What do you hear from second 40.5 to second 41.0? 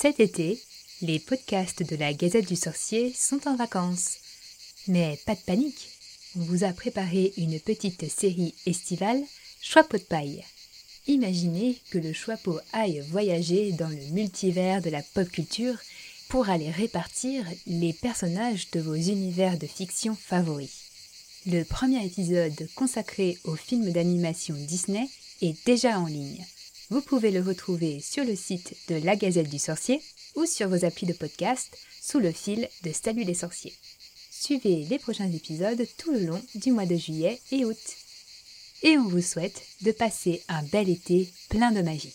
bel